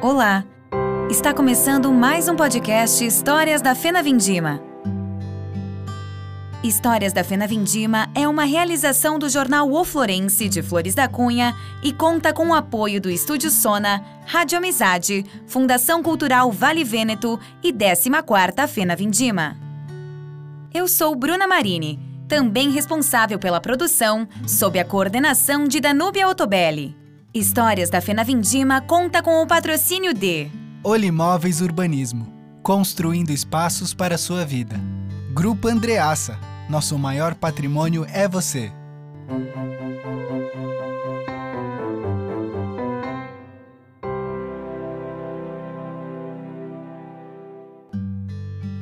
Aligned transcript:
Olá! 0.00 0.46
Está 1.10 1.34
começando 1.34 1.92
mais 1.92 2.26
um 2.26 2.34
podcast 2.34 3.04
Histórias 3.04 3.60
da 3.60 3.74
Fena 3.74 4.02
Vindima. 4.02 4.62
Histórias 6.64 7.12
da 7.12 7.22
Fena 7.22 7.46
Vindima 7.46 8.08
é 8.14 8.26
uma 8.26 8.44
realização 8.44 9.18
do 9.18 9.28
jornal 9.28 9.70
O 9.70 9.84
Florense 9.84 10.48
de 10.48 10.62
Flores 10.62 10.94
da 10.94 11.06
Cunha 11.06 11.54
e 11.82 11.92
conta 11.92 12.32
com 12.32 12.48
o 12.48 12.54
apoio 12.54 12.98
do 12.98 13.10
Estúdio 13.10 13.50
Sona, 13.50 14.02
Rádio 14.24 14.56
Amizade, 14.56 15.22
Fundação 15.46 16.02
Cultural 16.02 16.50
Vale 16.50 16.82
Vêneto 16.82 17.38
e 17.62 17.74
14ª 17.74 18.66
Fena 18.66 18.96
Vindima. 18.96 19.54
Eu 20.72 20.88
sou 20.88 21.14
Bruna 21.14 21.46
Marini, 21.46 22.09
também 22.30 22.70
responsável 22.70 23.38
pela 23.40 23.60
produção, 23.60 24.28
sob 24.46 24.78
a 24.78 24.84
coordenação 24.84 25.66
de 25.66 25.80
Danúbia 25.80 26.28
Otobelli. 26.28 26.96
Histórias 27.34 27.90
da 27.90 28.00
Fena 28.00 28.22
Vindima 28.22 28.80
conta 28.80 29.20
com 29.20 29.42
o 29.42 29.46
patrocínio 29.46 30.14
de 30.14 30.48
Olimóveis 30.82 31.60
Urbanismo 31.60 32.32
Construindo 32.62 33.30
espaços 33.30 33.92
para 33.92 34.14
a 34.14 34.18
sua 34.18 34.44
vida. 34.44 34.76
Grupo 35.34 35.66
Andreaça 35.66 36.38
Nosso 36.68 36.96
maior 36.96 37.34
patrimônio 37.34 38.06
é 38.12 38.28
você. 38.28 38.70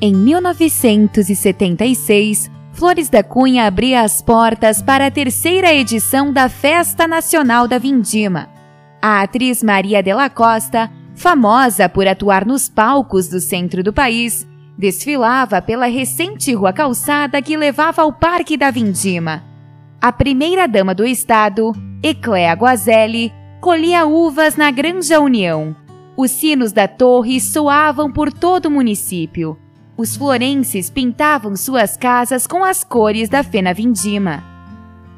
Em 0.00 0.14
1976, 0.14 2.48
Flores 2.78 3.10
da 3.10 3.24
Cunha 3.24 3.66
abria 3.66 4.02
as 4.02 4.22
portas 4.22 4.80
para 4.80 5.06
a 5.06 5.10
terceira 5.10 5.74
edição 5.74 6.32
da 6.32 6.48
Festa 6.48 7.08
Nacional 7.08 7.66
da 7.66 7.76
Vindima. 7.76 8.48
A 9.02 9.20
atriz 9.20 9.64
Maria 9.64 10.00
Della 10.00 10.30
Costa, 10.30 10.88
famosa 11.12 11.88
por 11.88 12.06
atuar 12.06 12.46
nos 12.46 12.68
palcos 12.68 13.26
do 13.26 13.40
centro 13.40 13.82
do 13.82 13.92
país, 13.92 14.46
desfilava 14.78 15.60
pela 15.60 15.86
recente 15.86 16.54
rua 16.54 16.72
calçada 16.72 17.42
que 17.42 17.56
levava 17.56 18.02
ao 18.02 18.12
Parque 18.12 18.56
da 18.56 18.70
Vindima. 18.70 19.42
A 20.00 20.12
primeira-dama 20.12 20.94
do 20.94 21.04
estado, 21.04 21.72
Ecléa 22.00 22.52
Guazelli, 22.52 23.32
colhia 23.60 24.06
uvas 24.06 24.54
na 24.54 24.70
Granja 24.70 25.18
União. 25.18 25.74
Os 26.16 26.30
sinos 26.30 26.70
da 26.70 26.86
torre 26.86 27.40
soavam 27.40 28.12
por 28.12 28.32
todo 28.32 28.66
o 28.66 28.70
município. 28.70 29.58
Os 29.98 30.16
florenses 30.16 30.88
pintavam 30.88 31.54
suas 31.56 31.96
casas 31.96 32.46
com 32.46 32.62
as 32.62 32.84
cores 32.84 33.28
da 33.28 33.42
Fena 33.42 33.74
Vindima. 33.74 34.44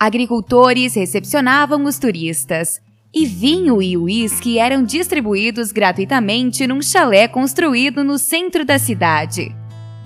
Agricultores 0.00 0.94
recepcionavam 0.94 1.84
os 1.84 1.98
turistas. 1.98 2.80
E 3.14 3.26
vinho 3.26 3.82
e 3.82 3.98
uísque 3.98 4.58
eram 4.58 4.82
distribuídos 4.82 5.72
gratuitamente 5.72 6.66
num 6.66 6.80
chalé 6.80 7.28
construído 7.28 8.02
no 8.02 8.16
centro 8.16 8.64
da 8.64 8.78
cidade. 8.78 9.54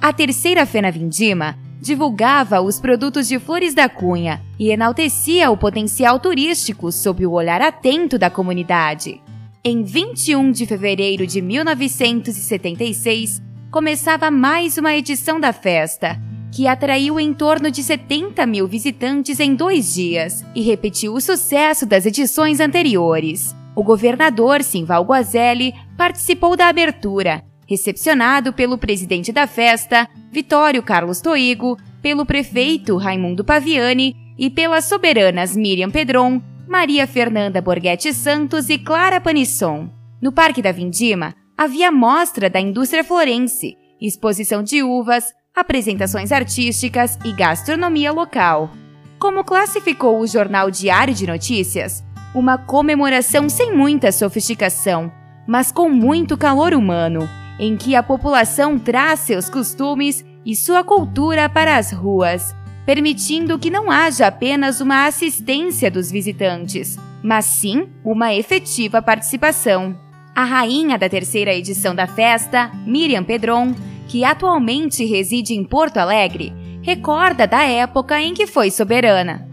A 0.02 0.12
terceira 0.12 0.66
Fena 0.66 0.90
Vindima 0.90 1.56
divulgava 1.80 2.60
os 2.60 2.80
produtos 2.80 3.28
de 3.28 3.38
Flores 3.38 3.72
da 3.72 3.88
Cunha 3.88 4.42
e 4.58 4.70
enaltecia 4.70 5.48
o 5.48 5.56
potencial 5.56 6.18
turístico 6.18 6.90
sob 6.90 7.24
o 7.24 7.30
olhar 7.30 7.62
atento 7.62 8.18
da 8.18 8.28
comunidade. 8.28 9.22
Em 9.62 9.84
21 9.84 10.50
de 10.50 10.66
fevereiro 10.66 11.24
de 11.24 11.40
1976, 11.40 13.45
começava 13.76 14.30
mais 14.30 14.78
uma 14.78 14.96
edição 14.96 15.38
da 15.38 15.52
festa, 15.52 16.18
que 16.50 16.66
atraiu 16.66 17.20
em 17.20 17.34
torno 17.34 17.70
de 17.70 17.82
70 17.82 18.46
mil 18.46 18.66
visitantes 18.66 19.38
em 19.38 19.54
dois 19.54 19.92
dias 19.92 20.42
e 20.54 20.62
repetiu 20.62 21.12
o 21.12 21.20
sucesso 21.20 21.84
das 21.84 22.06
edições 22.06 22.58
anteriores. 22.58 23.54
O 23.74 23.82
governador 23.82 24.62
Simval 24.62 25.04
Guazelli 25.04 25.74
participou 25.94 26.56
da 26.56 26.68
abertura, 26.68 27.44
recepcionado 27.68 28.50
pelo 28.50 28.78
presidente 28.78 29.30
da 29.30 29.46
festa, 29.46 30.08
Vitório 30.32 30.82
Carlos 30.82 31.20
Toigo, 31.20 31.76
pelo 32.00 32.24
prefeito 32.24 32.96
Raimundo 32.96 33.44
Paviani 33.44 34.16
e 34.38 34.48
pelas 34.48 34.86
soberanas 34.86 35.54
Miriam 35.54 35.90
Pedron, 35.90 36.40
Maria 36.66 37.06
Fernanda 37.06 37.60
Borghetti 37.60 38.14
Santos 38.14 38.70
e 38.70 38.78
Clara 38.78 39.20
Panisson. 39.20 39.90
No 40.18 40.32
Parque 40.32 40.62
da 40.62 40.72
Vindima, 40.72 41.34
havia 41.56 41.90
mostra 41.90 42.50
da 42.50 42.60
indústria 42.60 43.02
florense, 43.02 43.76
exposição 44.00 44.62
de 44.62 44.82
uvas, 44.82 45.32
apresentações 45.54 46.30
artísticas 46.30 47.18
e 47.24 47.32
gastronomia 47.32 48.12
local. 48.12 48.70
Como 49.18 49.42
classificou 49.42 50.20
o 50.20 50.26
jornal 50.26 50.70
Diário 50.70 51.14
de 51.14 51.26
Notícias, 51.26 52.04
uma 52.34 52.58
comemoração 52.58 53.48
sem 53.48 53.74
muita 53.74 54.12
sofisticação, 54.12 55.10
mas 55.46 55.72
com 55.72 55.88
muito 55.88 56.36
calor 56.36 56.74
humano, 56.74 57.26
em 57.58 57.74
que 57.76 57.96
a 57.96 58.02
população 58.02 58.78
traz 58.78 59.20
seus 59.20 59.48
costumes 59.48 60.22
e 60.44 60.54
sua 60.54 60.84
cultura 60.84 61.48
para 61.48 61.78
as 61.78 61.90
ruas, 61.90 62.54
permitindo 62.84 63.58
que 63.58 63.70
não 63.70 63.90
haja 63.90 64.26
apenas 64.26 64.82
uma 64.82 65.06
assistência 65.06 65.90
dos 65.90 66.10
visitantes, 66.10 66.98
mas 67.22 67.46
sim 67.46 67.88
uma 68.04 68.34
efetiva 68.34 69.00
participação. 69.00 70.05
A 70.36 70.44
rainha 70.44 70.98
da 70.98 71.08
terceira 71.08 71.54
edição 71.54 71.94
da 71.94 72.06
festa, 72.06 72.70
Miriam 72.84 73.24
Pedron, 73.24 73.74
que 74.06 74.22
atualmente 74.22 75.02
reside 75.02 75.54
em 75.54 75.64
Porto 75.64 75.96
Alegre, 75.96 76.52
recorda 76.82 77.46
da 77.46 77.62
época 77.62 78.20
em 78.20 78.34
que 78.34 78.46
foi 78.46 78.70
soberana. 78.70 79.48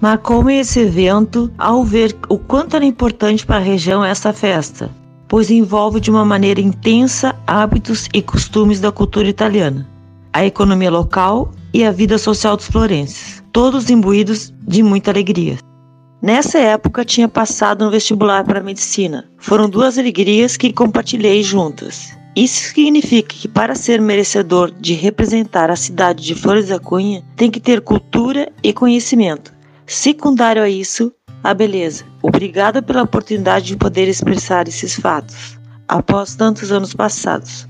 Marcou-me 0.00 0.58
esse 0.58 0.80
evento 0.80 1.48
ao 1.56 1.84
ver 1.84 2.12
o 2.28 2.36
quanto 2.36 2.74
era 2.74 2.84
importante 2.84 3.46
para 3.46 3.58
a 3.58 3.60
região 3.60 4.04
essa 4.04 4.32
festa, 4.32 4.90
pois 5.28 5.48
envolve 5.48 6.00
de 6.00 6.10
uma 6.10 6.24
maneira 6.24 6.60
intensa 6.60 7.32
hábitos 7.46 8.08
e 8.12 8.20
costumes 8.20 8.80
da 8.80 8.90
cultura 8.90 9.28
italiana, 9.28 9.88
a 10.32 10.44
economia 10.44 10.90
local 10.90 11.52
e 11.72 11.84
a 11.84 11.92
vida 11.92 12.18
social 12.18 12.56
dos 12.56 12.66
florenses, 12.66 13.44
todos 13.52 13.90
imbuídos 13.90 14.52
de 14.66 14.82
muita 14.82 15.12
alegria. 15.12 15.56
Nessa 16.22 16.56
época 16.60 17.04
tinha 17.04 17.26
passado 17.26 17.84
no 17.84 17.90
vestibular 17.90 18.44
para 18.44 18.62
medicina. 18.62 19.28
Foram 19.38 19.68
duas 19.68 19.98
alegrias 19.98 20.56
que 20.56 20.72
compartilhei 20.72 21.42
juntas. 21.42 22.16
Isso 22.36 22.72
significa 22.72 23.34
que 23.34 23.48
para 23.48 23.74
ser 23.74 24.00
merecedor 24.00 24.70
de 24.70 24.94
representar 24.94 25.68
a 25.68 25.74
cidade 25.74 26.24
de 26.24 26.36
Flores 26.36 26.68
da 26.68 26.78
Cunha, 26.78 27.24
tem 27.34 27.50
que 27.50 27.58
ter 27.58 27.80
cultura 27.80 28.52
e 28.62 28.72
conhecimento. 28.72 29.52
Secundário 29.84 30.62
a 30.62 30.68
isso, 30.68 31.12
a 31.42 31.52
beleza. 31.52 32.04
Obrigada 32.22 32.80
pela 32.80 33.02
oportunidade 33.02 33.66
de 33.66 33.76
poder 33.76 34.06
expressar 34.06 34.68
esses 34.68 34.94
fatos, 34.94 35.58
após 35.88 36.36
tantos 36.36 36.70
anos 36.70 36.94
passados. 36.94 37.66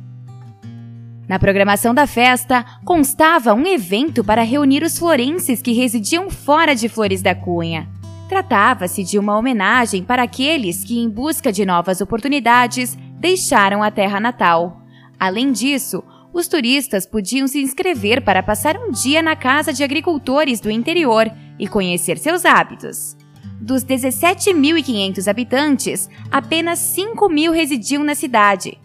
Na 1.27 1.39
programação 1.39 1.95
da 1.95 2.07
festa 2.07 2.67
constava 2.85 3.55
um 3.55 3.67
evento 3.67 4.23
para 4.23 4.43
reunir 4.43 4.83
os 4.83 4.99
florenses 4.99 5.63
que 5.63 5.73
residiam 5.73 6.29
fora 6.29 6.77
de 6.77 6.91
Flores 6.91 7.23
da 7.23 7.35
Cunha. 7.35 7.89
Tratava-se 8.33 9.05
de 9.05 9.19
uma 9.19 9.37
homenagem 9.37 10.03
para 10.03 10.23
aqueles 10.23 10.83
que, 10.83 10.99
em 10.99 11.07
busca 11.07 11.53
de 11.53 11.67
novas 11.67 12.01
oportunidades, 12.01 12.97
deixaram 13.21 13.83
a 13.83 13.91
terra 13.91 14.19
natal. 14.19 14.81
Além 15.21 15.53
disso, 15.53 16.03
os 16.33 16.49
turistas 16.49 17.05
podiam 17.05 17.47
se 17.47 17.61
inscrever 17.61 18.25
para 18.25 18.43
passar 18.43 18.79
um 18.79 18.91
dia 18.91 19.21
na 19.21 19.37
casa 19.37 19.71
de 19.71 19.85
agricultores 19.85 20.61
do 20.61 20.71
interior 20.71 21.31
e 21.59 21.69
conhecer 21.69 22.17
seus 22.17 22.47
hábitos. 22.47 23.19
Dos 23.61 23.85
17.500 23.85 25.29
habitantes, 25.29 26.09
apenas 26.31 26.79
5 26.79 27.29
mil 27.29 27.53
residiam 27.53 28.03
na 28.03 28.15
cidade. 28.15 28.79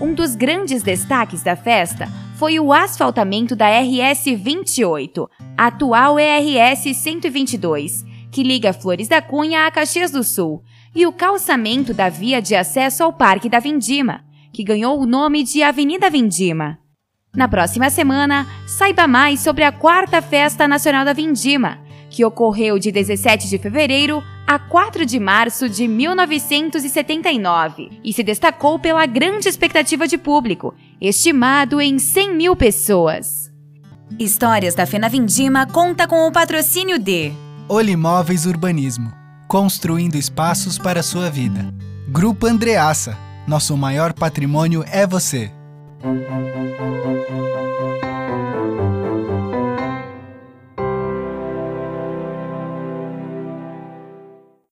Um 0.00 0.14
dos 0.14 0.34
grandes 0.34 0.82
destaques 0.82 1.42
da 1.42 1.54
festa 1.54 2.08
foi 2.36 2.58
o 2.58 2.72
asfaltamento 2.72 3.54
da 3.54 3.66
RS 3.68 4.24
28, 4.34 5.28
atual 5.58 6.18
ERS 6.18 6.96
122, 6.96 8.13
que 8.34 8.42
liga 8.42 8.72
Flores 8.72 9.06
da 9.06 9.22
Cunha 9.22 9.64
a 9.64 9.70
Caxias 9.70 10.10
do 10.10 10.24
Sul, 10.24 10.60
e 10.92 11.06
o 11.06 11.12
calçamento 11.12 11.94
da 11.94 12.08
via 12.08 12.42
de 12.42 12.56
acesso 12.56 13.04
ao 13.04 13.12
Parque 13.12 13.48
da 13.48 13.60
Vindima, 13.60 14.24
que 14.52 14.64
ganhou 14.64 15.00
o 15.00 15.06
nome 15.06 15.44
de 15.44 15.62
Avenida 15.62 16.10
Vindima. 16.10 16.76
Na 17.32 17.46
próxima 17.46 17.88
semana, 17.90 18.44
saiba 18.66 19.06
mais 19.06 19.38
sobre 19.38 19.62
a 19.62 19.70
quarta 19.70 20.20
Festa 20.20 20.66
Nacional 20.66 21.04
da 21.04 21.12
Vindima, 21.12 21.78
que 22.10 22.24
ocorreu 22.24 22.76
de 22.76 22.90
17 22.90 23.48
de 23.48 23.56
fevereiro 23.56 24.20
a 24.44 24.58
4 24.58 25.06
de 25.06 25.20
março 25.20 25.68
de 25.68 25.86
1979 25.86 28.00
e 28.02 28.12
se 28.12 28.24
destacou 28.24 28.80
pela 28.80 29.06
grande 29.06 29.48
expectativa 29.48 30.08
de 30.08 30.18
público, 30.18 30.74
estimado 31.00 31.80
em 31.80 32.00
100 32.00 32.34
mil 32.34 32.56
pessoas. 32.56 33.48
Histórias 34.18 34.74
da 34.74 34.86
Fena 34.86 35.08
Vindima 35.08 35.66
conta 35.66 36.08
com 36.08 36.26
o 36.26 36.32
patrocínio 36.32 36.98
de 36.98 37.32
Olimóveis 37.66 38.44
Urbanismo 38.44 39.10
Construindo 39.48 40.16
espaços 40.16 40.78
para 40.78 41.02
sua 41.02 41.30
vida. 41.30 41.72
Grupo 42.08 42.46
Andreaça 42.46 43.16
Nosso 43.48 43.74
maior 43.74 44.12
patrimônio 44.12 44.84
é 44.86 45.06
você. 45.06 45.50